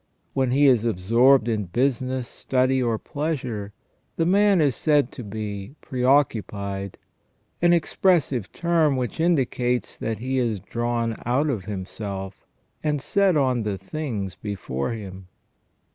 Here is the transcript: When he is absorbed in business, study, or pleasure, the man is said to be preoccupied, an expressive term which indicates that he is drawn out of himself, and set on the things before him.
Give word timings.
When 0.33 0.49
he 0.49 0.65
is 0.65 0.83
absorbed 0.83 1.47
in 1.47 1.65
business, 1.65 2.27
study, 2.27 2.81
or 2.81 2.97
pleasure, 2.97 3.71
the 4.15 4.25
man 4.25 4.59
is 4.59 4.75
said 4.75 5.11
to 5.11 5.23
be 5.23 5.75
preoccupied, 5.79 6.97
an 7.61 7.71
expressive 7.71 8.51
term 8.51 8.95
which 8.95 9.19
indicates 9.19 9.95
that 9.99 10.17
he 10.17 10.39
is 10.39 10.59
drawn 10.59 11.17
out 11.23 11.51
of 11.51 11.65
himself, 11.65 12.47
and 12.83 12.99
set 12.99 13.37
on 13.37 13.61
the 13.61 13.77
things 13.77 14.33
before 14.35 14.89
him. 14.91 15.27